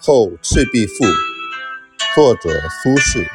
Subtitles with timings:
[0.00, 1.04] 后赤壁赋》，
[2.14, 3.26] 作者苏轼。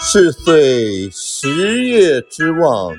[0.00, 2.94] 是岁十月之望，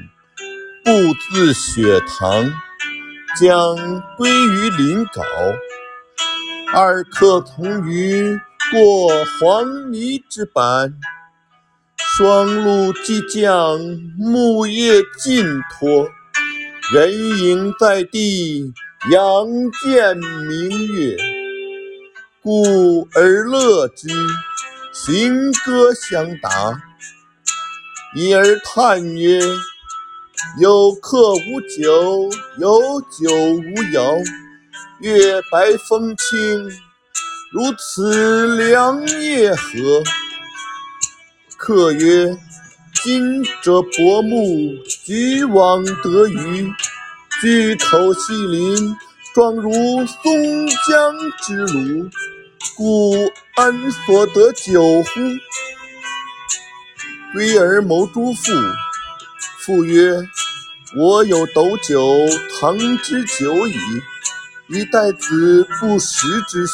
[0.84, 0.92] 步
[1.32, 2.52] 自雪堂，
[3.40, 3.76] 将
[4.18, 5.24] 归于临皋。
[6.74, 8.40] 二客从渔
[8.72, 10.94] 过黄泥之坂，
[11.98, 13.80] 霜露既降
[14.18, 16.10] 木叶尽脱。
[16.94, 18.74] 人影在地，
[19.12, 19.48] 仰
[19.84, 21.18] 见明月，
[22.44, 24.10] 故而乐之，
[24.92, 26.50] 行歌相答。
[28.18, 29.40] 已而叹曰
[30.60, 34.22] ：“有客无酒，有酒无肴。
[35.00, 36.70] 月白风清，
[37.54, 40.04] 如此良夜何？”
[41.58, 42.38] 客曰
[43.06, 46.70] ：“今者薄暮，举网得鱼，
[47.42, 48.96] 举头西邻，
[49.34, 49.72] 状如
[50.06, 52.12] 松江之鲈，
[52.76, 53.14] 故
[53.56, 55.10] 安所得酒乎？”
[57.34, 58.52] 归而谋诸父，
[59.60, 60.16] 父曰
[60.98, 62.00] ：“我有斗酒，
[62.60, 63.76] 唐之久矣，
[64.70, 66.74] 以待子不时之需。”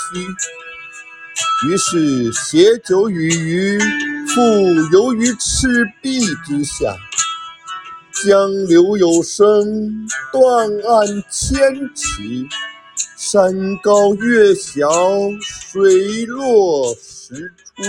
[1.68, 3.80] 于是携酒与鱼，
[4.28, 4.42] 复
[4.92, 6.96] 游于赤壁之下。
[8.24, 11.60] 江流有声，断岸千
[11.96, 12.22] 尺，
[13.32, 14.90] 山高月小，
[15.40, 17.84] 水落石出。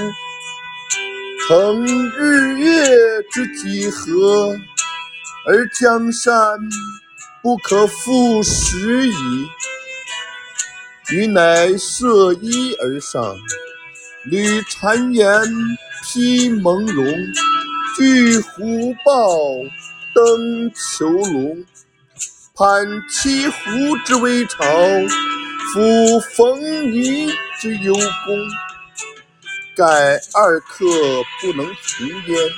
[1.49, 2.87] 曾日月
[3.33, 4.55] 之几何，
[5.47, 6.59] 而江山
[7.43, 9.49] 不可复拾矣。
[11.11, 13.35] 予乃涉衣而上，
[14.27, 15.43] 履婵檐，
[16.05, 17.07] 披蒙茸，
[17.97, 19.39] 踞虎豹，
[20.15, 21.65] 登虬龙，
[22.61, 22.69] 攀
[23.09, 24.63] 栖湖之危巢，
[25.73, 28.37] 俯风泥之幽宫。
[29.75, 29.87] 盖
[30.35, 30.85] 二客
[31.41, 32.51] 不能从焉，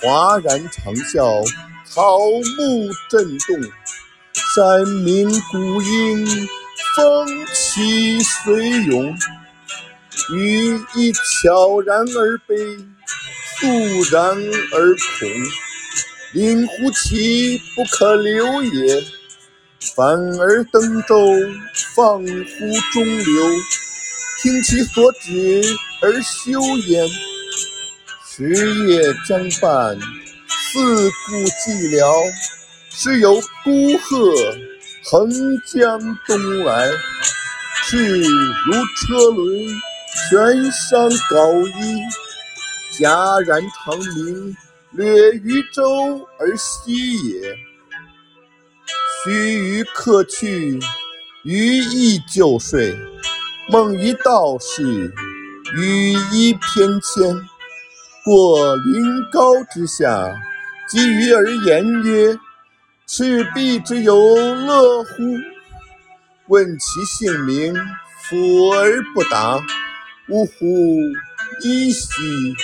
[0.00, 1.46] 哗然长啸，
[1.84, 2.18] 草
[2.56, 3.70] 木震动，
[4.54, 6.26] 山鸣谷应，
[6.96, 9.14] 风起水涌。
[10.32, 12.56] 予亦悄然而悲，
[13.60, 13.66] 肃
[14.10, 14.24] 然
[14.72, 15.67] 而恐。
[16.32, 19.02] 令乎其不可留也，
[19.96, 20.06] 反
[20.38, 21.16] 而登舟，
[21.94, 22.24] 放乎
[22.92, 23.44] 中流。
[24.40, 25.62] 听其所止
[26.00, 27.08] 而休焉。
[28.30, 28.44] 十
[28.86, 29.98] 月将半，
[30.48, 32.32] 四顾寂寥，
[32.90, 33.34] 时有
[33.64, 34.32] 孤鹤
[35.04, 35.28] 横
[35.66, 36.88] 江东来，
[37.88, 39.68] 去如车轮，
[40.30, 42.00] 悬上缟衣，
[43.00, 44.56] 戛然长鸣，
[44.92, 47.54] 掠于舟而西也。
[49.24, 50.78] 须臾客去，
[51.44, 52.96] 余亦就睡。
[53.68, 55.12] 梦于道士，
[55.74, 57.38] 羽衣翩跹，
[58.24, 60.34] 过临皋之下，
[60.88, 62.38] 击鱼而言曰
[63.06, 65.12] ：“赤壁之有乐乎？”
[66.48, 67.74] 问其姓名，
[68.22, 69.60] 俯而不答。
[70.30, 70.98] 呜呼！
[71.60, 72.54] 噫吁！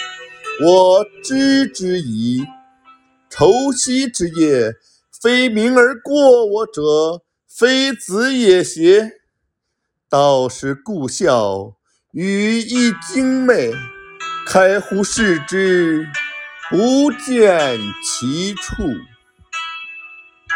[0.63, 2.45] 我知之矣。
[3.29, 4.73] 畴昔之夜，
[5.21, 9.11] 非明而过我者，非子也邪？
[10.09, 11.75] 道是故孝，
[12.13, 13.73] 语亦精昧。
[14.47, 16.07] 开乎视之，
[16.71, 18.85] 不见其处。